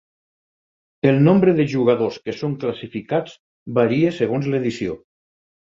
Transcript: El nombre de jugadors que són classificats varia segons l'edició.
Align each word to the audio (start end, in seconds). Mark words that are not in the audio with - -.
El 1.11 1.19
nombre 1.27 1.53
de 1.59 1.65
jugadors 1.73 2.17
que 2.25 2.35
són 2.39 2.57
classificats 2.65 3.37
varia 3.79 4.17
segons 4.19 4.51
l'edició. 4.55 5.01